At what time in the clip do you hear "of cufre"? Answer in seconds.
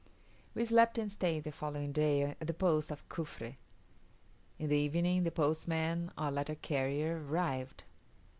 2.89-3.57